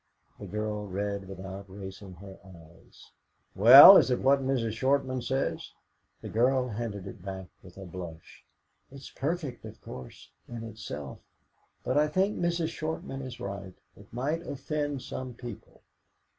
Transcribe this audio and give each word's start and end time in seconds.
The 0.39 0.47
girl 0.47 0.87
read 0.87 1.27
without 1.27 1.65
raising 1.67 2.13
her 2.15 2.39
eyes. 2.43 3.11
"Well, 3.53 3.97
is 3.97 4.09
it 4.09 4.19
what 4.23 4.41
Mrs. 4.41 4.71
Shortman 4.71 5.21
says?" 5.21 5.73
The 6.23 6.27
girl 6.29 6.69
handed 6.69 7.05
it 7.05 7.21
back 7.21 7.49
with 7.61 7.77
a 7.77 7.85
blush. 7.85 8.43
"It's 8.91 9.11
perfect, 9.11 9.63
of 9.63 9.79
course, 9.81 10.31
in 10.49 10.63
itself, 10.63 11.19
but 11.83 11.99
I 11.99 12.07
think 12.07 12.35
Mrs. 12.39 12.69
Shortman 12.69 13.21
is 13.21 13.39
right. 13.39 13.75
It 13.95 14.11
might 14.11 14.41
offend 14.47 15.03
some 15.03 15.35
people." 15.35 15.83